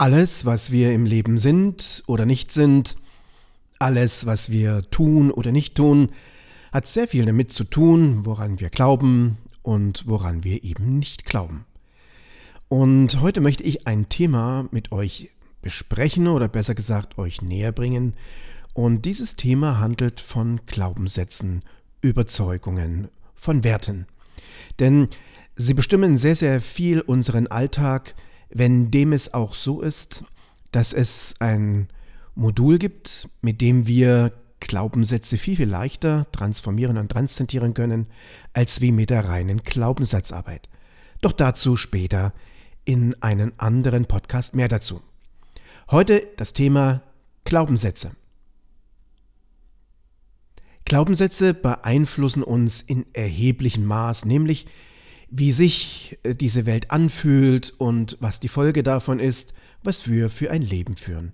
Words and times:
Alles, 0.00 0.46
was 0.46 0.70
wir 0.70 0.92
im 0.92 1.06
Leben 1.06 1.38
sind 1.38 2.04
oder 2.06 2.24
nicht 2.24 2.52
sind, 2.52 2.96
alles, 3.80 4.26
was 4.26 4.48
wir 4.48 4.88
tun 4.92 5.32
oder 5.32 5.50
nicht 5.50 5.74
tun, 5.74 6.10
hat 6.70 6.86
sehr 6.86 7.08
viel 7.08 7.26
damit 7.26 7.52
zu 7.52 7.64
tun, 7.64 8.24
woran 8.24 8.60
wir 8.60 8.70
glauben 8.70 9.38
und 9.62 10.06
woran 10.06 10.44
wir 10.44 10.62
eben 10.62 11.00
nicht 11.00 11.24
glauben. 11.24 11.64
Und 12.68 13.20
heute 13.20 13.40
möchte 13.40 13.64
ich 13.64 13.88
ein 13.88 14.08
Thema 14.08 14.68
mit 14.70 14.92
euch 14.92 15.30
besprechen 15.62 16.28
oder 16.28 16.46
besser 16.46 16.76
gesagt 16.76 17.18
euch 17.18 17.42
näher 17.42 17.72
bringen. 17.72 18.14
Und 18.74 19.04
dieses 19.04 19.34
Thema 19.34 19.80
handelt 19.80 20.20
von 20.20 20.60
Glaubenssätzen, 20.66 21.62
Überzeugungen, 22.02 23.08
von 23.34 23.64
Werten. 23.64 24.06
Denn 24.78 25.08
sie 25.56 25.74
bestimmen 25.74 26.18
sehr, 26.18 26.36
sehr 26.36 26.60
viel 26.60 27.00
unseren 27.00 27.48
Alltag, 27.48 28.14
wenn 28.50 28.90
dem 28.90 29.12
es 29.12 29.34
auch 29.34 29.54
so 29.54 29.80
ist, 29.80 30.24
dass 30.72 30.92
es 30.92 31.34
ein 31.38 31.88
Modul 32.34 32.78
gibt, 32.78 33.28
mit 33.40 33.60
dem 33.60 33.86
wir 33.86 34.32
Glaubenssätze 34.60 35.38
viel, 35.38 35.56
viel 35.56 35.68
leichter 35.68 36.26
transformieren 36.32 36.98
und 36.98 37.10
transzendieren 37.10 37.74
können, 37.74 38.06
als 38.52 38.80
wie 38.80 38.92
mit 38.92 39.10
der 39.10 39.24
reinen 39.28 39.62
Glaubenssatzarbeit. 39.62 40.68
Doch 41.20 41.32
dazu 41.32 41.76
später 41.76 42.32
in 42.84 43.20
einem 43.22 43.52
anderen 43.56 44.06
Podcast 44.06 44.54
mehr 44.54 44.68
dazu. 44.68 45.02
Heute 45.90 46.26
das 46.36 46.52
Thema 46.52 47.02
Glaubenssätze. 47.44 48.12
Glaubenssätze 50.84 51.54
beeinflussen 51.54 52.42
uns 52.42 52.80
in 52.80 53.04
erheblichem 53.12 53.84
Maß, 53.84 54.24
nämlich 54.24 54.66
wie 55.30 55.52
sich 55.52 56.18
äh, 56.22 56.34
diese 56.34 56.66
Welt 56.66 56.90
anfühlt 56.90 57.74
und 57.78 58.16
was 58.20 58.40
die 58.40 58.48
Folge 58.48 58.82
davon 58.82 59.18
ist, 59.18 59.52
was 59.82 60.08
wir 60.08 60.30
für 60.30 60.50
ein 60.50 60.62
Leben 60.62 60.96
führen. 60.96 61.32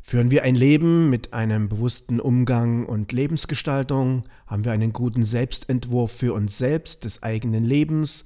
Führen 0.00 0.30
wir 0.32 0.42
ein 0.42 0.56
Leben 0.56 1.10
mit 1.10 1.32
einem 1.32 1.68
bewussten 1.68 2.18
Umgang 2.18 2.86
und 2.86 3.12
Lebensgestaltung? 3.12 4.24
Haben 4.46 4.64
wir 4.64 4.72
einen 4.72 4.92
guten 4.92 5.22
Selbstentwurf 5.22 6.10
für 6.10 6.34
uns 6.34 6.58
selbst 6.58 7.04
des 7.04 7.22
eigenen 7.22 7.64
Lebens? 7.64 8.24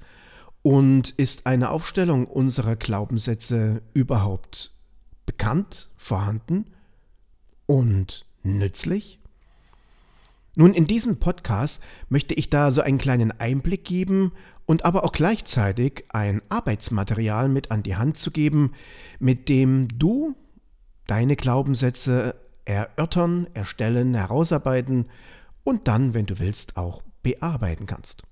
Und 0.63 1.11
ist 1.11 1.45
eine 1.45 1.69
Aufstellung 1.69 2.25
unserer 2.25 2.75
Glaubenssätze 2.75 3.83
überhaupt 3.93 4.73
bekannt, 5.27 5.89
vorhanden 5.95 6.65
und 7.67 8.25
nützlich? 8.41 9.19
Nun, 10.55 10.73
in 10.73 10.87
diesem 10.87 11.19
Podcast 11.19 11.83
möchte 12.09 12.33
ich 12.33 12.49
da 12.49 12.71
so 12.71 12.81
einen 12.81 12.97
kleinen 12.97 13.31
Einblick 13.39 13.85
geben 13.85 14.31
und 14.67 14.85
aber 14.85 15.05
auch 15.05 15.13
gleichzeitig 15.13 16.03
ein 16.09 16.41
Arbeitsmaterial 16.49 17.49
mit 17.49 17.71
an 17.71 17.81
die 17.81 17.95
Hand 17.95 18.17
zu 18.17 18.29
geben, 18.29 18.73
mit 19.17 19.49
dem 19.49 19.87
du 19.97 20.35
deine 21.07 21.37
Glaubenssätze 21.37 22.35
erörtern, 22.65 23.47
erstellen, 23.53 24.13
herausarbeiten 24.13 25.07
und 25.63 25.87
dann, 25.87 26.13
wenn 26.13 26.25
du 26.25 26.37
willst, 26.37 26.75
auch 26.75 27.01
bearbeiten 27.23 27.85
kannst. 27.85 28.23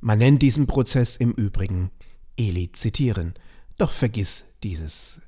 Man 0.00 0.18
nennt 0.18 0.40
diesen 0.40 0.66
Prozess 0.66 1.14
im 1.14 1.32
Übrigen 1.32 1.90
elizitieren, 2.38 3.34
doch 3.76 3.92
vergiss 3.92 4.44
dieses, 4.62 5.20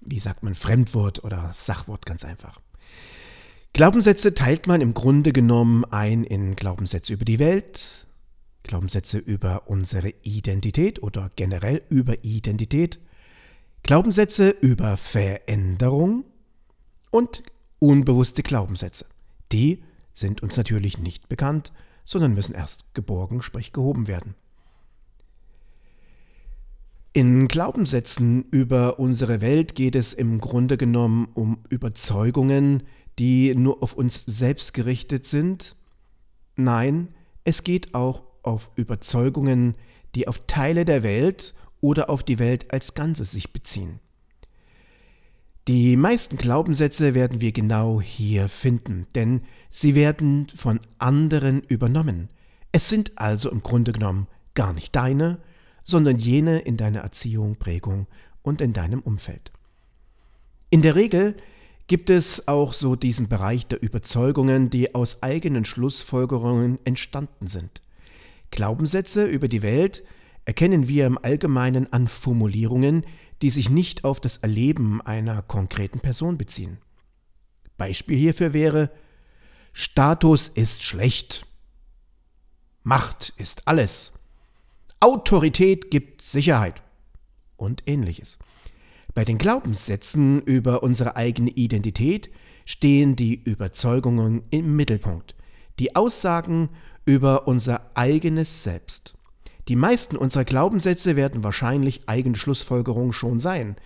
wie 0.00 0.18
sagt 0.18 0.42
man, 0.42 0.54
Fremdwort 0.54 1.22
oder 1.24 1.50
Sachwort 1.52 2.06
ganz 2.06 2.24
einfach. 2.24 2.58
Glaubenssätze 3.74 4.32
teilt 4.32 4.66
man 4.66 4.80
im 4.80 4.94
Grunde 4.94 5.32
genommen 5.32 5.84
ein 5.84 6.24
in 6.24 6.56
Glaubenssätze 6.56 7.12
über 7.12 7.26
die 7.26 7.38
Welt, 7.38 8.06
Glaubenssätze 8.62 9.18
über 9.18 9.68
unsere 9.68 10.12
Identität 10.22 11.02
oder 11.02 11.30
generell 11.36 11.82
über 11.88 12.24
Identität, 12.24 13.00
Glaubenssätze 13.82 14.50
über 14.50 14.96
Veränderung 14.96 16.24
und 17.10 17.42
unbewusste 17.78 18.42
Glaubenssätze. 18.42 19.06
Die 19.52 19.82
sind 20.12 20.42
uns 20.42 20.56
natürlich 20.56 20.98
nicht 20.98 21.28
bekannt, 21.28 21.72
sondern 22.04 22.34
müssen 22.34 22.54
erst 22.54 22.94
geborgen, 22.94 23.42
sprich 23.42 23.72
gehoben 23.72 24.06
werden. 24.06 24.34
In 27.12 27.48
Glaubenssätzen 27.48 28.44
über 28.50 29.00
unsere 29.00 29.40
Welt 29.40 29.74
geht 29.74 29.96
es 29.96 30.12
im 30.12 30.40
Grunde 30.40 30.76
genommen 30.76 31.28
um 31.34 31.58
Überzeugungen, 31.68 32.84
die 33.18 33.54
nur 33.54 33.82
auf 33.82 33.94
uns 33.94 34.22
selbst 34.26 34.74
gerichtet 34.74 35.26
sind. 35.26 35.74
Nein, 36.54 37.08
es 37.42 37.64
geht 37.64 37.94
auch 37.94 38.22
auf 38.42 38.70
Überzeugungen, 38.76 39.74
die 40.14 40.28
auf 40.28 40.40
Teile 40.46 40.84
der 40.84 41.02
Welt 41.02 41.54
oder 41.80 42.10
auf 42.10 42.22
die 42.22 42.38
Welt 42.38 42.72
als 42.72 42.94
Ganzes 42.94 43.32
sich 43.32 43.52
beziehen. 43.52 44.00
Die 45.68 45.96
meisten 45.96 46.36
Glaubenssätze 46.36 47.14
werden 47.14 47.40
wir 47.40 47.52
genau 47.52 48.00
hier 48.00 48.48
finden, 48.48 49.06
denn 49.14 49.42
sie 49.70 49.94
werden 49.94 50.48
von 50.54 50.80
anderen 50.98 51.62
übernommen. 51.62 52.28
Es 52.72 52.88
sind 52.88 53.12
also 53.18 53.50
im 53.50 53.62
Grunde 53.62 53.92
genommen 53.92 54.26
gar 54.54 54.72
nicht 54.72 54.96
deine, 54.96 55.38
sondern 55.84 56.18
jene 56.18 56.58
in 56.60 56.76
deiner 56.76 57.00
Erziehung, 57.00 57.56
Prägung 57.56 58.06
und 58.42 58.60
in 58.60 58.72
deinem 58.72 59.00
Umfeld. 59.00 59.52
In 60.70 60.82
der 60.82 60.94
Regel 60.94 61.36
gibt 61.86 62.10
es 62.10 62.46
auch 62.46 62.72
so 62.72 62.94
diesen 62.94 63.28
Bereich 63.28 63.66
der 63.66 63.82
Überzeugungen, 63.82 64.70
die 64.70 64.94
aus 64.94 65.22
eigenen 65.22 65.64
Schlussfolgerungen 65.64 66.78
entstanden 66.84 67.48
sind. 67.48 67.82
Glaubenssätze 68.50 69.26
über 69.26 69.48
die 69.48 69.62
Welt 69.62 70.04
erkennen 70.44 70.88
wir 70.88 71.06
im 71.06 71.18
Allgemeinen 71.18 71.92
an 71.92 72.08
Formulierungen, 72.08 73.04
die 73.42 73.50
sich 73.50 73.70
nicht 73.70 74.04
auf 74.04 74.20
das 74.20 74.38
Erleben 74.38 75.00
einer 75.00 75.42
konkreten 75.42 76.00
Person 76.00 76.36
beziehen. 76.38 76.78
Beispiel 77.76 78.18
hierfür 78.18 78.52
wäre 78.52 78.90
Status 79.72 80.48
ist 80.48 80.82
schlecht. 80.82 81.46
Macht 82.82 83.32
ist 83.36 83.66
alles. 83.68 84.12
Autorität 85.00 85.90
gibt 85.90 86.20
Sicherheit 86.20 86.82
und 87.56 87.82
ähnliches. 87.86 88.38
Bei 89.14 89.24
den 89.24 89.38
Glaubenssätzen 89.38 90.42
über 90.42 90.82
unsere 90.82 91.16
eigene 91.16 91.50
Identität 91.50 92.30
stehen 92.64 93.16
die 93.16 93.34
Überzeugungen 93.34 94.42
im 94.50 94.76
Mittelpunkt, 94.76 95.34
die 95.78 95.96
Aussagen 95.96 96.68
über 97.10 97.48
unser 97.48 97.90
eigenes 97.94 98.62
Selbst. 98.62 99.14
Die 99.66 99.74
meisten 99.74 100.16
unserer 100.16 100.44
Glaubenssätze 100.44 101.16
werden 101.16 101.42
wahrscheinlich 101.42 102.08
eigene 102.08 102.36
Schlussfolgerungen 102.36 103.12
schon 103.12 103.40
sein. 103.40 103.76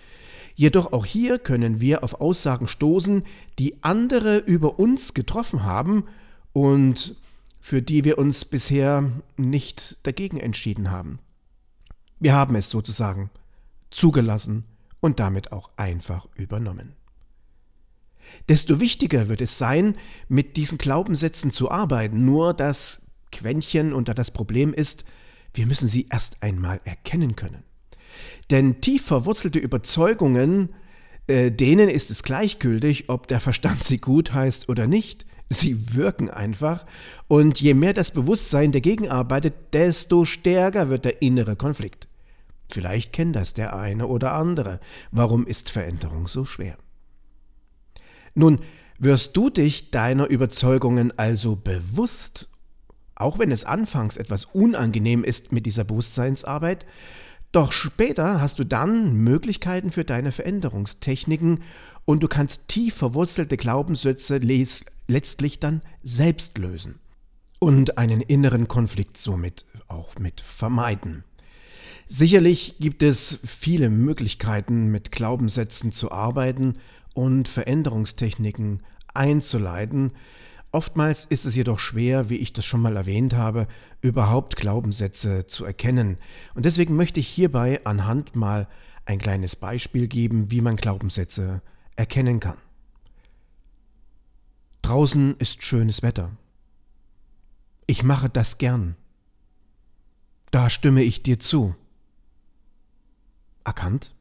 Jedoch 0.53 0.93
auch 0.93 1.05
hier 1.05 1.39
können 1.39 1.81
wir 1.81 2.03
auf 2.03 2.21
Aussagen 2.21 2.67
stoßen, 2.67 3.23
die 3.57 3.83
andere 3.83 4.37
über 4.37 4.77
uns 4.77 5.15
getroffen 5.15 5.63
haben 5.63 6.05
und 6.53 7.15
für 7.59 7.81
die 7.81 8.03
wir 8.03 8.19
uns 8.19 8.45
bisher 8.45 9.09
nicht 9.37 9.97
dagegen 10.05 10.37
entschieden 10.37 10.91
haben. 10.91 11.17
Wir 12.19 12.33
haben 12.33 12.55
es 12.55 12.69
sozusagen 12.69 13.31
zugelassen 13.89 14.65
und 14.99 15.19
damit 15.19 15.51
auch 15.51 15.71
einfach 15.77 16.27
übernommen. 16.35 16.93
Desto 18.49 18.79
wichtiger 18.79 19.29
wird 19.29 19.41
es 19.41 19.57
sein, 19.57 19.95
mit 20.27 20.57
diesen 20.57 20.77
Glaubenssätzen 20.77 21.49
zu 21.49 21.71
arbeiten, 21.71 22.23
nur 22.23 22.53
das 22.53 23.04
Quäntchen 23.35 23.93
und 23.93 24.09
das 24.09 24.31
Problem 24.31 24.73
ist, 24.73 25.05
wir 25.53 25.67
müssen 25.67 25.87
sie 25.87 26.07
erst 26.11 26.41
einmal 26.41 26.81
erkennen 26.83 27.35
können. 27.35 27.63
Denn 28.51 28.81
tief 28.81 29.05
verwurzelte 29.05 29.59
Überzeugungen, 29.59 30.73
äh, 31.27 31.51
denen 31.51 31.89
ist 31.89 32.11
es 32.11 32.23
gleichgültig, 32.23 33.09
ob 33.09 33.27
der 33.27 33.39
Verstand 33.39 33.83
sie 33.83 33.97
gut 33.97 34.33
heißt 34.33 34.69
oder 34.69 34.87
nicht. 34.87 35.25
Sie 35.49 35.95
wirken 35.95 36.29
einfach 36.29 36.85
und 37.27 37.61
je 37.61 37.75
mehr 37.75 37.93
das 37.93 38.11
Bewusstsein 38.11 38.71
dagegen 38.71 39.09
arbeitet, 39.09 39.53
desto 39.73 40.25
stärker 40.25 40.89
wird 40.89 41.05
der 41.05 41.21
innere 41.21 41.55
Konflikt. 41.55 42.07
Vielleicht 42.71 43.13
kennt 43.13 43.35
das 43.35 43.53
der 43.53 43.75
eine 43.75 44.07
oder 44.07 44.33
andere. 44.33 44.79
Warum 45.11 45.45
ist 45.45 45.69
Veränderung 45.69 46.27
so 46.27 46.45
schwer? 46.45 46.77
Nun, 48.33 48.59
wirst 48.97 49.37
du 49.37 49.49
dich 49.49 49.91
deiner 49.91 50.27
Überzeugungen 50.27 51.17
also 51.17 51.55
bewusst, 51.55 52.49
auch 53.15 53.39
wenn 53.39 53.51
es 53.51 53.63
anfangs 53.63 54.17
etwas 54.17 54.45
unangenehm 54.45 55.23
ist 55.23 55.51
mit 55.51 55.65
dieser 55.65 55.83
Bewusstseinsarbeit, 55.83 56.85
doch 57.51 57.71
später 57.71 58.41
hast 58.41 58.59
du 58.59 58.65
dann 58.65 59.13
Möglichkeiten 59.13 59.91
für 59.91 60.03
deine 60.03 60.33
Veränderungstechniken 60.33 61.63
und 62.03 62.21
du 62.21 62.27
kannst 62.27 62.67
tief 62.67 62.95
verwurzelte 62.95 63.57
Glaubenssätze 63.57 64.39
letztlich 65.07 65.59
dann 65.59 65.81
selbst 66.03 66.57
lösen 66.57 66.99
und 67.59 67.97
einen 67.97 68.21
inneren 68.21 68.67
Konflikt 68.67 69.17
somit 69.17 69.65
auch 69.87 70.19
mit 70.19 70.41
vermeiden. 70.41 71.23
Sicherlich 72.07 72.75
gibt 72.79 73.01
es 73.01 73.39
viele 73.45 73.89
Möglichkeiten, 73.89 74.91
mit 74.91 75.11
Glaubenssätzen 75.11 75.91
zu 75.91 76.11
arbeiten 76.11 76.75
und 77.13 77.47
Veränderungstechniken 77.47 78.83
einzuleiten. 79.13 80.11
Oftmals 80.75 81.23
ist 81.23 81.45
es 81.45 81.55
jedoch 81.55 81.79
schwer, 81.79 82.29
wie 82.29 82.35
ich 82.35 82.51
das 82.51 82.65
schon 82.65 82.81
mal 82.81 82.97
erwähnt 82.97 83.33
habe, 83.33 83.65
überhaupt 84.01 84.57
Glaubenssätze 84.57 85.47
zu 85.47 85.63
erkennen. 85.63 86.17
Und 86.53 86.65
deswegen 86.65 86.97
möchte 86.97 87.21
ich 87.21 87.29
hierbei 87.29 87.79
anhand 87.85 88.35
mal 88.35 88.67
ein 89.05 89.17
kleines 89.17 89.55
Beispiel 89.55 90.09
geben, 90.09 90.51
wie 90.51 90.59
man 90.59 90.75
Glaubenssätze 90.75 91.61
erkennen 91.95 92.41
kann. 92.41 92.57
Draußen 94.81 95.37
ist 95.37 95.63
schönes 95.63 96.03
Wetter. 96.03 96.35
Ich 97.87 98.03
mache 98.03 98.29
das 98.29 98.57
gern. 98.57 98.97
Da 100.51 100.69
stimme 100.69 101.03
ich 101.03 101.23
dir 101.23 101.39
zu. 101.39 101.73
Erkannt? 103.63 104.13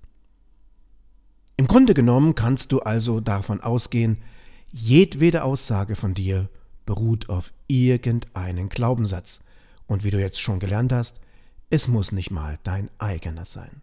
Im 1.56 1.66
Grunde 1.66 1.94
genommen 1.94 2.36
kannst 2.36 2.70
du 2.70 2.78
also 2.78 3.18
davon 3.18 3.60
ausgehen, 3.60 4.22
jedwede 4.74 5.44
Aussage 5.44 5.94
von 5.94 6.14
dir 6.14 6.48
beruht 6.84 7.28
auf 7.28 7.52
irgendeinen 7.68 8.68
Glaubenssatz. 8.68 9.40
Und 9.86 10.02
wie 10.02 10.10
du 10.10 10.18
jetzt 10.18 10.40
schon 10.40 10.58
gelernt 10.58 10.92
hast, 10.92 11.20
es 11.70 11.86
muss 11.86 12.10
nicht 12.10 12.32
mal 12.32 12.58
dein 12.64 12.90
eigener 12.98 13.44
sein. 13.44 13.82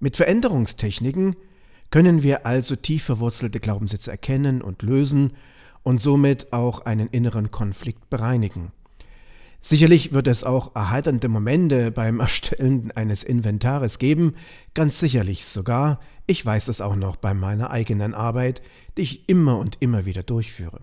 Mit 0.00 0.16
Veränderungstechniken 0.16 1.36
können 1.90 2.22
wir 2.22 2.46
also 2.46 2.74
tief 2.74 3.04
verwurzelte 3.04 3.60
Glaubenssätze 3.60 4.10
erkennen 4.10 4.62
und 4.62 4.82
lösen 4.82 5.32
und 5.82 6.00
somit 6.00 6.52
auch 6.54 6.80
einen 6.80 7.08
inneren 7.08 7.50
Konflikt 7.50 8.08
bereinigen. 8.08 8.72
Sicherlich 9.60 10.12
wird 10.12 10.28
es 10.28 10.44
auch 10.44 10.74
erheiternde 10.74 11.28
Momente 11.28 11.90
beim 11.90 12.20
Erstellen 12.20 12.92
eines 12.92 13.24
Inventares 13.24 13.98
geben, 13.98 14.34
ganz 14.74 15.00
sicherlich 15.00 15.44
sogar. 15.44 16.00
Ich 16.26 16.44
weiß 16.44 16.68
es 16.68 16.80
auch 16.80 16.96
noch 16.96 17.16
bei 17.16 17.34
meiner 17.34 17.70
eigenen 17.70 18.14
Arbeit, 18.14 18.62
die 18.96 19.02
ich 19.02 19.28
immer 19.28 19.58
und 19.58 19.78
immer 19.80 20.04
wieder 20.04 20.22
durchführe. 20.22 20.80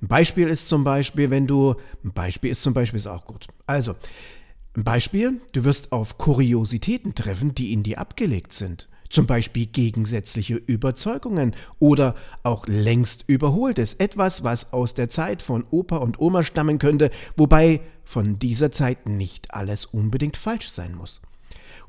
Ein 0.00 0.08
Beispiel 0.08 0.48
ist 0.48 0.68
zum 0.68 0.84
Beispiel, 0.84 1.30
wenn 1.30 1.46
du, 1.46 1.74
ein 2.04 2.12
Beispiel 2.12 2.50
ist 2.50 2.62
zum 2.62 2.72
Beispiel 2.72 2.98
ist 2.98 3.06
auch 3.06 3.24
gut. 3.24 3.48
Also, 3.66 3.94
ein 4.76 4.84
Beispiel, 4.84 5.40
du 5.52 5.64
wirst 5.64 5.90
auf 5.92 6.18
Kuriositäten 6.18 7.14
treffen, 7.14 7.54
die 7.54 7.72
in 7.72 7.82
dir 7.82 7.98
abgelegt 7.98 8.52
sind. 8.52 8.88
Zum 9.10 9.26
Beispiel 9.26 9.66
gegensätzliche 9.66 10.56
Überzeugungen 10.56 11.54
oder 11.78 12.14
auch 12.42 12.66
längst 12.66 13.24
überholtes. 13.26 13.94
Etwas, 13.94 14.44
was 14.44 14.72
aus 14.72 14.94
der 14.94 15.08
Zeit 15.08 15.42
von 15.42 15.64
Opa 15.70 15.96
und 15.96 16.20
Oma 16.20 16.44
stammen 16.44 16.78
könnte, 16.78 17.10
wobei 17.36 17.80
von 18.04 18.38
dieser 18.38 18.70
Zeit 18.70 19.08
nicht 19.08 19.54
alles 19.54 19.84
unbedingt 19.86 20.36
falsch 20.36 20.68
sein 20.68 20.94
muss. 20.94 21.22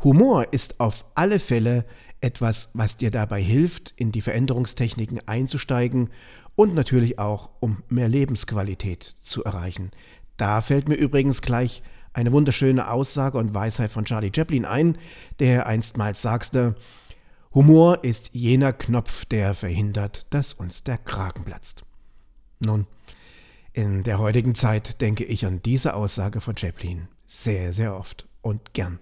Humor 0.03 0.47
ist 0.51 0.79
auf 0.79 1.05
alle 1.15 1.39
Fälle 1.39 1.85
etwas, 2.21 2.69
was 2.73 2.97
dir 2.97 3.11
dabei 3.11 3.41
hilft, 3.41 3.93
in 3.95 4.11
die 4.11 4.21
Veränderungstechniken 4.21 5.21
einzusteigen 5.27 6.09
und 6.55 6.73
natürlich 6.73 7.19
auch, 7.19 7.49
um 7.59 7.83
mehr 7.89 8.09
Lebensqualität 8.09 9.15
zu 9.21 9.43
erreichen. 9.43 9.91
Da 10.37 10.61
fällt 10.61 10.89
mir 10.89 10.95
übrigens 10.95 11.41
gleich 11.41 11.81
eine 12.13 12.31
wunderschöne 12.31 12.89
Aussage 12.91 13.37
und 13.37 13.53
Weisheit 13.53 13.91
von 13.91 14.05
Charlie 14.05 14.31
Chaplin 14.35 14.65
ein, 14.65 14.97
der 15.39 15.67
einstmals 15.67 16.21
sagte, 16.21 16.75
Humor 17.53 18.03
ist 18.03 18.29
jener 18.33 18.73
Knopf, 18.73 19.25
der 19.25 19.55
verhindert, 19.55 20.27
dass 20.29 20.53
uns 20.53 20.83
der 20.83 20.99
Kragen 20.99 21.45
platzt. 21.45 21.83
Nun, 22.63 22.85
in 23.73 24.03
der 24.03 24.19
heutigen 24.19 24.53
Zeit 24.53 25.01
denke 25.01 25.23
ich 25.23 25.45
an 25.45 25.61
diese 25.63 25.95
Aussage 25.95 26.41
von 26.41 26.55
Chaplin 26.55 27.07
sehr, 27.25 27.73
sehr 27.73 27.95
oft 27.95 28.27
und 28.41 28.73
gern. 28.73 28.99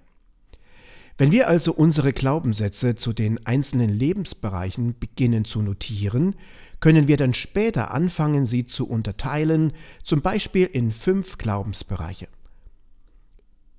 Wenn 1.17 1.31
wir 1.31 1.47
also 1.47 1.73
unsere 1.73 2.13
Glaubenssätze 2.13 2.95
zu 2.95 3.11
den 3.11 3.45
einzelnen 3.45 3.89
Lebensbereichen 3.89 4.97
beginnen 4.97 5.45
zu 5.45 5.61
notieren, 5.61 6.35
können 6.79 7.07
wir 7.07 7.17
dann 7.17 7.33
später 7.33 7.91
anfangen, 7.91 8.45
sie 8.45 8.65
zu 8.65 8.87
unterteilen, 8.87 9.73
zum 10.03 10.21
Beispiel 10.21 10.67
in 10.67 10.91
fünf 10.91 11.37
Glaubensbereiche. 11.37 12.27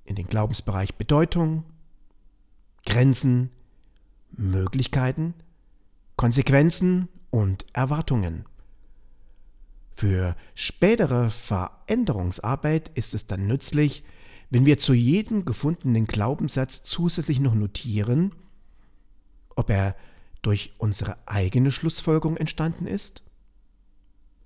In 0.03 0.15
den 0.15 0.27
Glaubensbereich 0.27 0.95
Bedeutung, 0.95 1.63
Grenzen, 2.85 3.51
Möglichkeiten, 4.39 5.33
Konsequenzen 6.15 7.07
und 7.29 7.65
Erwartungen. 7.73 8.45
Für 9.91 10.35
spätere 10.55 11.29
Veränderungsarbeit 11.29 12.89
ist 12.95 13.13
es 13.13 13.27
dann 13.27 13.47
nützlich, 13.47 14.03
wenn 14.49 14.65
wir 14.65 14.77
zu 14.77 14.93
jedem 14.93 15.45
gefundenen 15.45 16.05
Glaubenssatz 16.05 16.83
zusätzlich 16.83 17.39
noch 17.39 17.53
notieren, 17.53 18.33
ob 19.55 19.69
er 19.69 19.95
durch 20.41 20.73
unsere 20.77 21.17
eigene 21.27 21.69
Schlussfolgerung 21.69 22.37
entstanden 22.37 22.87
ist, 22.87 23.23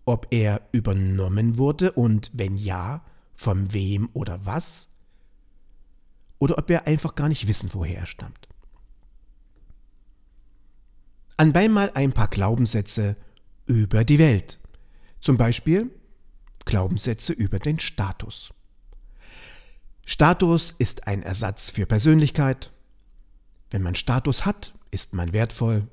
ob 0.06 0.28
er 0.32 0.62
übernommen 0.72 1.58
wurde 1.58 1.92
und 1.92 2.32
wenn 2.34 2.58
ja, 2.58 3.06
von 3.36 3.74
wem 3.74 4.10
oder 4.14 4.46
was, 4.46 4.90
oder 6.40 6.58
ob 6.58 6.68
wir 6.68 6.88
einfach 6.88 7.16
gar 7.16 7.30
nicht 7.30 7.48
wissen, 7.48 7.70
woher 7.74 8.00
er 8.00 8.06
stammt. 8.06 8.48
Anbei 11.44 11.68
mal 11.68 11.92
ein 11.94 12.14
paar 12.14 12.30
Glaubenssätze 12.30 13.18
über 13.66 14.06
die 14.06 14.18
Welt. 14.18 14.60
Zum 15.20 15.36
Beispiel 15.36 15.92
Glaubenssätze 16.64 17.34
über 17.34 17.60
den 17.60 17.80
Status. 17.80 18.54
Status 20.06 20.74
ist 20.78 21.06
ein 21.06 21.22
Ersatz 21.22 21.70
für 21.70 21.86
Persönlichkeit. 21.86 22.72
Wenn 23.72 23.82
man 23.82 23.96
Status 23.96 24.46
hat, 24.46 24.74
ist 24.90 25.14
man 25.14 25.34
wertvoll. 25.34 25.90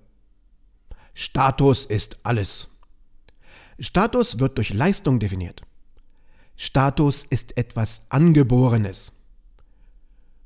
Status 1.15 1.85
ist 1.85 2.21
alles. 2.23 2.69
Status 3.81 4.39
wird 4.39 4.57
durch 4.57 4.73
Leistung 4.73 5.19
definiert. 5.19 5.63
Status 6.55 7.25
ist 7.25 7.57
etwas 7.57 8.03
Angeborenes. 8.09 9.11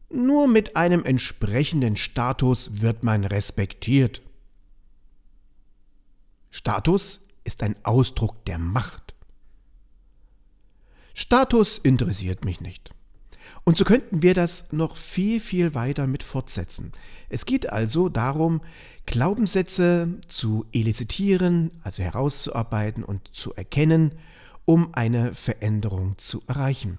Nur 0.09 0.49
mit 0.49 0.77
einem 0.77 1.05
entsprechenden 1.05 1.97
Status 1.97 2.81
wird 2.81 3.03
man 3.03 3.27
respektiert. 3.27 4.23
Status 6.57 7.21
ist 7.43 7.65
ein 7.65 7.75
Ausdruck 7.83 8.45
der 8.45 8.59
Macht. 8.59 9.17
Status 11.13 11.79
interessiert 11.79 12.45
mich 12.45 12.61
nicht. 12.61 12.95
Und 13.65 13.77
so 13.77 13.85
könnten 13.85 14.23
wir 14.23 14.35
das 14.35 14.71
noch 14.71 14.97
viel, 14.97 15.41
viel 15.41 15.75
weiter 15.75 16.07
mit 16.07 16.23
fortsetzen. 16.23 16.93
Es 17.29 17.45
geht 17.45 17.71
also 17.71 18.09
darum, 18.09 18.61
Glaubenssätze 19.05 20.21
zu 20.29 20.65
elizitieren, 20.71 21.73
also 21.83 22.05
herauszuarbeiten 22.05 23.03
und 23.03 23.35
zu 23.35 23.53
erkennen, 23.55 24.15
um 24.65 24.95
eine 24.95 25.35
Veränderung 25.35 26.17
zu 26.19 26.45
erreichen. 26.47 26.99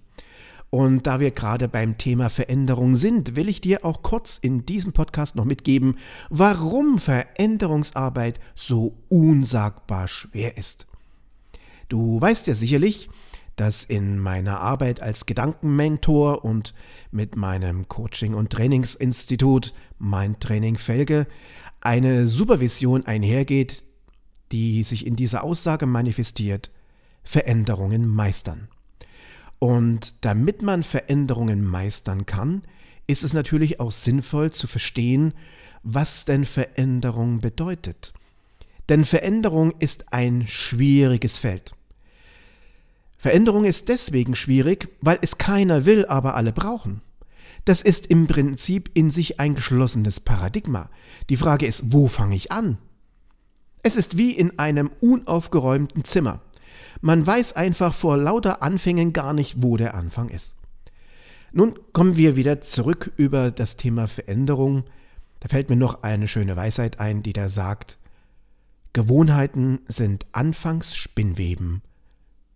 Und 0.75 1.07
da 1.07 1.21
wir 1.21 1.31
gerade 1.31 1.69
beim 1.69 1.97
Thema 1.97 2.29
Veränderung 2.29 2.97
sind, 2.97 3.37
will 3.37 3.47
ich 3.47 3.61
dir 3.61 3.85
auch 3.85 4.01
kurz 4.01 4.37
in 4.37 4.65
diesem 4.65 4.91
Podcast 4.91 5.37
noch 5.37 5.45
mitgeben, 5.45 5.97
warum 6.29 6.99
Veränderungsarbeit 6.99 8.41
so 8.55 8.97
unsagbar 9.07 10.09
schwer 10.09 10.57
ist. 10.57 10.85
Du 11.87 12.19
weißt 12.19 12.47
ja 12.47 12.53
sicherlich, 12.53 13.09
dass 13.55 13.85
in 13.85 14.19
meiner 14.19 14.59
Arbeit 14.59 15.01
als 15.01 15.25
Gedankenmentor 15.25 16.43
und 16.43 16.73
mit 17.09 17.37
meinem 17.37 17.87
Coaching- 17.87 18.33
und 18.33 18.49
Trainingsinstitut 18.49 19.73
Mein 19.97 20.41
Training 20.41 20.77
Felge 20.77 21.25
eine 21.79 22.27
Supervision 22.27 23.05
einhergeht, 23.05 23.85
die 24.51 24.83
sich 24.83 25.07
in 25.07 25.15
dieser 25.15 25.45
Aussage 25.45 25.85
manifestiert, 25.85 26.69
Veränderungen 27.23 28.05
meistern. 28.09 28.67
Und 29.65 30.23
damit 30.23 30.61
man 30.61 30.83
Veränderungen 30.83 31.65
meistern 31.65 32.27
kann, 32.27 32.61
ist 33.07 33.23
es 33.23 33.33
natürlich 33.33 33.79
auch 33.79 33.91
sinnvoll 33.91 34.51
zu 34.51 34.67
verstehen, 34.67 35.33
was 35.81 36.23
denn 36.23 36.45
Veränderung 36.45 37.39
bedeutet. 37.39 38.13
Denn 38.89 39.05
Veränderung 39.05 39.73
ist 39.79 40.13
ein 40.13 40.45
schwieriges 40.45 41.39
Feld. 41.39 41.73
Veränderung 43.17 43.65
ist 43.65 43.89
deswegen 43.89 44.35
schwierig, 44.35 44.87
weil 45.01 45.17
es 45.23 45.39
keiner 45.39 45.85
will, 45.85 46.05
aber 46.05 46.35
alle 46.35 46.51
brauchen. 46.51 47.01
Das 47.65 47.81
ist 47.81 48.05
im 48.05 48.27
Prinzip 48.27 48.91
in 48.93 49.09
sich 49.09 49.39
ein 49.39 49.55
geschlossenes 49.55 50.19
Paradigma. 50.19 50.91
Die 51.29 51.37
Frage 51.37 51.65
ist, 51.65 51.91
wo 51.91 52.07
fange 52.07 52.35
ich 52.35 52.51
an? 52.51 52.77
Es 53.81 53.95
ist 53.95 54.15
wie 54.15 54.29
in 54.31 54.59
einem 54.59 54.91
unaufgeräumten 55.01 56.03
Zimmer. 56.03 56.41
Man 57.01 57.25
weiß 57.25 57.53
einfach 57.53 57.93
vor 57.93 58.17
lauter 58.17 58.61
Anfängen 58.61 59.13
gar 59.13 59.33
nicht, 59.33 59.61
wo 59.61 59.77
der 59.77 59.95
Anfang 59.95 60.29
ist. 60.29 60.55
Nun 61.51 61.79
kommen 61.93 62.17
wir 62.17 62.35
wieder 62.35 62.61
zurück 62.61 63.13
über 63.17 63.51
das 63.51 63.77
Thema 63.77 64.07
Veränderung. 64.07 64.83
Da 65.39 65.49
fällt 65.49 65.69
mir 65.69 65.75
noch 65.75 66.03
eine 66.03 66.27
schöne 66.27 66.55
Weisheit 66.55 66.99
ein, 66.99 67.23
die 67.23 67.33
da 67.33 67.49
sagt, 67.49 67.97
Gewohnheiten 68.93 69.79
sind 69.87 70.25
anfangs 70.31 70.95
Spinnweben, 70.95 71.81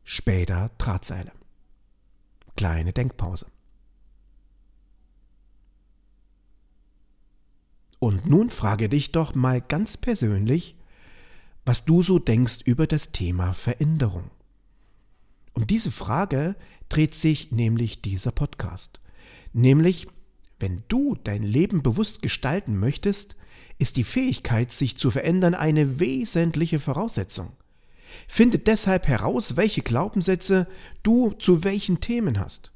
später 0.04 0.72
Drahtseile. 0.78 1.32
Kleine 2.56 2.94
Denkpause. 2.94 3.46
Und 8.00 8.26
nun 8.26 8.50
frage 8.50 8.88
dich 8.88 9.12
doch 9.12 9.36
mal 9.36 9.60
ganz 9.60 9.98
persönlich, 9.98 10.79
was 11.66 11.86
du 11.86 12.02
so 12.02 12.20
denkst 12.20 12.60
über 12.66 12.88
das 12.88 13.12
Thema 13.12 13.54
Veränderung. 13.54 14.32
Um 15.54 15.68
diese 15.68 15.92
Frage 15.92 16.56
dreht 16.88 17.14
sich 17.14 17.52
nämlich 17.52 18.02
dieser 18.02 18.32
Podcast. 18.32 19.02
Nämlich, 19.54 20.08
Wenn 20.60 20.84
du 20.90 21.16
dein 21.24 21.44
Leben 21.44 21.84
bewusst 21.84 22.22
gestalten 22.22 22.78
möchtest, 22.78 23.38
ist 23.78 23.96
die 23.96 24.04
Fähigkeit, 24.04 24.74
sich 24.74 24.98
zu 24.98 25.10
verändern, 25.10 25.54
eine 25.54 26.00
wesentliche 26.00 26.80
Voraussetzung. 26.80 27.54
Finde 28.28 28.60
deshalb 28.60 29.08
heraus, 29.08 29.56
welche 29.56 29.82
Glaubenssätze 29.82 30.68
du 31.02 31.32
zu 31.32 31.64
welchen 31.64 32.02
Themen 32.02 32.40
hast. 32.40 32.72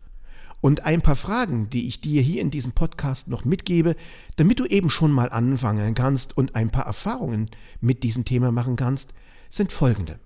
Und 0.63 0.85
ein 0.85 1.01
paar 1.01 1.17
Fragen, 1.17 1.69
die 1.69 1.87
ich 1.89 1.99
dir 1.99 2.21
hier 2.21 2.39
in 2.39 2.49
diesem 2.49 2.71
Podcast 2.71 3.27
noch 3.27 3.43
mitgebe, 3.43 3.97
damit 4.37 4.61
du 4.61 4.65
eben 4.65 4.89
schon 4.89 5.11
mal 5.11 5.29
anfangen 5.29 5.93
kannst 5.93 6.37
und 6.37 6.55
ein 6.55 6.71
paar 6.71 6.85
Erfahrungen 6.85 7.49
mit 7.81 8.01
diesem 8.01 8.23
Thema 8.23 8.49
machen 8.53 8.77
kannst, 8.77 9.13
sind 9.49 9.73
folgende. 9.73 10.21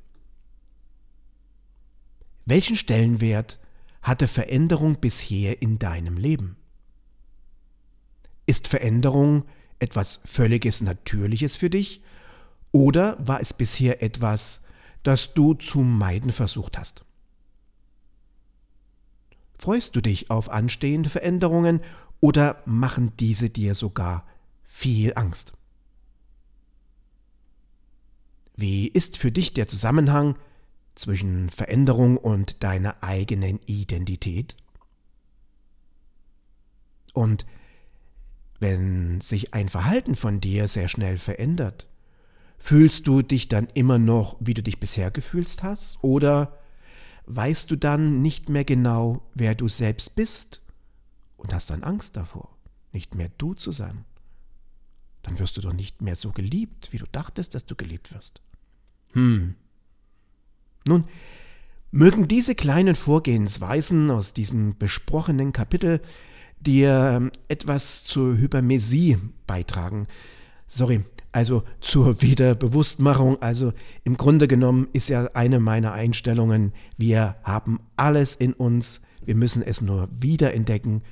Welchen 2.45 2.75
Stellenwert 2.75 3.57
hatte 4.03 4.27
Veränderung 4.27 4.99
bisher 4.99 5.59
in 5.59 5.79
deinem 5.79 6.17
Leben? 6.17 6.55
Ist 8.45 8.67
Veränderung 8.67 9.43
etwas 9.79 10.21
völliges 10.23 10.81
Natürliches 10.81 11.57
für 11.57 11.71
dich 11.71 12.03
oder 12.71 13.17
war 13.19 13.41
es 13.41 13.55
bisher 13.55 14.03
etwas, 14.03 14.61
das 15.01 15.33
du 15.33 15.55
zu 15.55 15.79
meiden 15.79 16.31
versucht 16.31 16.77
hast? 16.77 17.06
Freust 19.57 19.95
du 19.95 20.01
dich 20.01 20.29
auf 20.29 20.49
anstehende 20.49 21.09
Veränderungen 21.09 21.81
oder 22.19 22.61
machen 22.65 23.13
diese 23.19 23.49
dir 23.49 23.75
sogar 23.75 24.25
viel 24.63 25.13
Angst? 25.15 25.53
Wie 28.55 28.87
ist 28.87 29.17
für 29.17 29.31
dich 29.31 29.53
der 29.53 29.67
Zusammenhang 29.67 30.35
zwischen 30.95 31.49
Veränderung 31.49 32.17
und 32.17 32.63
deiner 32.63 33.03
eigenen 33.03 33.59
Identität? 33.65 34.55
Und 37.13 37.45
wenn 38.59 39.21
sich 39.21 39.53
ein 39.53 39.69
Verhalten 39.69 40.15
von 40.15 40.41
dir 40.41 40.67
sehr 40.67 40.87
schnell 40.87 41.17
verändert, 41.17 41.87
fühlst 42.57 43.05
du 43.05 43.21
dich 43.21 43.47
dann 43.47 43.67
immer 43.73 43.99
noch, 43.99 44.37
wie 44.39 44.55
du 44.55 44.63
dich 44.63 44.79
bisher 44.79 45.11
gefühlt 45.11 45.61
hast? 45.61 45.99
Oder 46.01 46.57
weißt 47.27 47.69
du 47.69 47.75
dann 47.75 48.21
nicht 48.21 48.49
mehr 48.49 48.65
genau, 48.65 49.21
wer 49.35 49.53
du 49.53 49.67
selbst 49.67 50.15
bist 50.15 50.61
und 51.35 51.53
hast 51.53 51.69
dann 51.69 51.83
Angst 51.83 52.15
davor, 52.17 52.57
nicht 52.91 53.15
mehr 53.15 53.29
du 53.37 53.53
zu 53.53 53.71
sein? 53.71 54.05
Dann 55.23 55.37
wirst 55.39 55.57
du 55.57 55.61
doch 55.61 55.73
nicht 55.73 56.01
mehr 56.01 56.15
so 56.15 56.31
geliebt, 56.31 56.93
wie 56.93 56.97
du 56.97 57.05
dachtest, 57.11 57.53
dass 57.53 57.65
du 57.65 57.75
geliebt 57.75 58.13
wirst. 58.13 58.41
Hm. 59.11 59.55
Nun, 60.87 61.03
mögen 61.91 62.29
diese 62.29 62.55
kleinen 62.55 62.95
Vorgehensweisen 62.95 64.09
aus 64.09 64.33
diesem 64.33 64.77
besprochenen 64.77 65.51
Kapitel 65.51 66.01
dir 66.59 67.17
ähm, 67.17 67.31
etwas 67.49 68.05
zur 68.05 68.37
Hypermesie 68.37 69.17
beitragen. 69.45 70.07
Sorry, 70.65 71.03
also 71.37 71.61
zur 71.81 72.23
Wiederbewusstmachung. 72.23 73.39
Also 73.43 73.71
im 74.03 74.17
Grunde 74.17 74.47
genommen 74.47 74.87
ist 74.93 75.07
ja 75.07 75.29
eine 75.35 75.59
meiner 75.59 75.91
Einstellungen, 75.93 76.73
wir 76.97 77.35
haben 77.43 77.79
alles 77.95 78.33
in 78.33 78.53
uns, 78.53 79.01
wir 79.23 79.35
müssen 79.35 79.61
es 79.61 79.79
nur 79.79 80.09
wiederentdecken, 80.19 81.03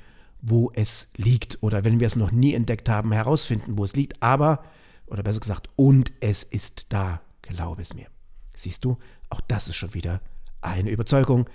wo 0.42 0.72
es 0.74 1.10
liegt. 1.16 1.62
Oder 1.62 1.84
wenn 1.84 2.00
wir 2.00 2.08
es 2.08 2.16
noch 2.16 2.32
nie 2.32 2.54
entdeckt 2.54 2.88
haben, 2.88 3.12
herausfinden, 3.12 3.78
wo 3.78 3.84
es 3.84 3.94
liegt. 3.94 4.20
Aber, 4.20 4.64
oder 5.06 5.22
besser 5.22 5.38
gesagt, 5.38 5.68
und 5.76 6.12
es 6.18 6.42
ist 6.42 6.92
da, 6.92 7.20
glaube 7.42 7.82
es 7.82 7.94
mir. 7.94 8.06
Siehst 8.52 8.84
du, 8.84 8.98
auch 9.30 9.40
das 9.42 9.68
ist 9.68 9.76
schon 9.76 9.94
wieder 9.94 10.20
eine 10.60 10.90
Überzeugung, 10.90 11.48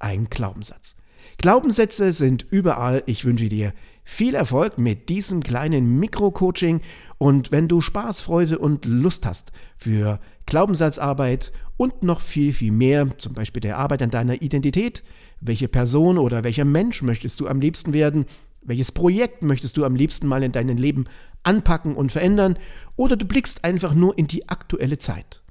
ein 0.00 0.28
Glaubenssatz. 0.30 0.96
Glaubenssätze 1.38 2.12
sind 2.12 2.44
überall. 2.50 3.04
Ich 3.06 3.24
wünsche 3.24 3.48
dir 3.48 3.72
viel 4.06 4.36
Erfolg 4.36 4.78
mit 4.78 5.08
diesem 5.08 5.42
kleinen 5.42 5.98
Mikro-Coaching 5.98 6.80
und 7.18 7.50
wenn 7.50 7.66
du 7.66 7.80
Spaß, 7.80 8.20
Freude 8.20 8.58
und 8.58 8.84
Lust 8.84 9.26
hast 9.26 9.50
für 9.76 10.20
Glaubenssatzarbeit 10.46 11.52
und 11.76 12.04
noch 12.04 12.20
viel, 12.20 12.52
viel 12.52 12.70
mehr, 12.70 13.18
zum 13.18 13.34
Beispiel 13.34 13.60
der 13.60 13.78
Arbeit 13.78 14.02
an 14.02 14.10
deiner 14.10 14.40
Identität, 14.40 15.02
welche 15.40 15.66
Person 15.66 16.18
oder 16.18 16.44
welcher 16.44 16.64
Mensch 16.64 17.02
möchtest 17.02 17.40
du 17.40 17.48
am 17.48 17.60
liebsten 17.60 17.92
werden, 17.92 18.26
welches 18.62 18.92
Projekt 18.92 19.42
möchtest 19.42 19.76
du 19.76 19.84
am 19.84 19.96
liebsten 19.96 20.28
mal 20.28 20.44
in 20.44 20.52
deinem 20.52 20.78
Leben 20.78 21.06
anpacken 21.42 21.96
und 21.96 22.12
verändern, 22.12 22.58
oder 22.94 23.16
du 23.16 23.26
blickst 23.26 23.64
einfach 23.64 23.92
nur 23.92 24.16
in 24.16 24.28
die 24.28 24.48
aktuelle 24.48 24.98
Zeit, 24.98 25.42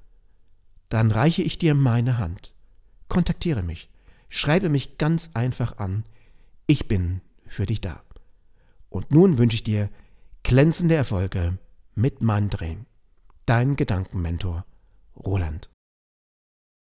dann 0.88 1.12
reiche 1.12 1.44
ich 1.44 1.58
dir 1.58 1.76
meine 1.76 2.18
Hand. 2.18 2.54
Kontaktiere 3.10 3.64
mich. 3.64 3.90
Schreibe 4.30 4.70
mich 4.70 4.98
ganz 4.98 5.32
einfach 5.34 5.78
an. 5.78 6.06
Ich 6.68 6.88
bin 6.88 7.22
für 7.48 7.66
dich 7.66 7.82
da. 7.82 8.02
Und 8.96 9.12
nun 9.12 9.38
wünsche 9.38 9.56
ich 9.56 9.64
dir 9.64 9.90
glänzende 10.44 10.96
Erfolge 10.96 11.58
mit 11.96 12.22
Mandring. 12.22 12.86
Dein 13.46 13.76
Gedankenmentor 13.76 14.64
Roland. 15.18 15.70